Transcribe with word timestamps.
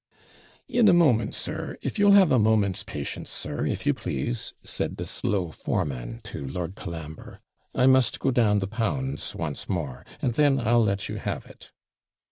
'In 0.67 0.87
a 0.89 0.93
moment, 0.93 1.35
sir; 1.35 1.77
if 1.83 1.99
you'll 1.99 2.13
have 2.13 2.31
a 2.31 2.39
moment's 2.39 2.81
patience, 2.81 3.29
sir, 3.29 3.67
if 3.67 3.85
you 3.85 3.93
please,' 3.93 4.55
said 4.63 4.97
the 4.97 5.05
slow 5.05 5.51
foreman 5.51 6.21
to 6.23 6.43
Lord 6.43 6.73
Colambre; 6.73 7.39
'I 7.75 7.85
must 7.85 8.19
go 8.19 8.31
down 8.31 8.57
the 8.57 8.67
pounds 8.67 9.35
once 9.35 9.69
more, 9.69 10.03
and 10.19 10.33
then 10.33 10.59
I'll 10.59 10.83
let 10.83 11.07
you 11.07 11.17
have 11.17 11.45
it.' 11.45 11.69